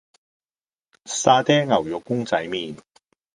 [1.05, 2.75] 沙爹牛肉公仔麪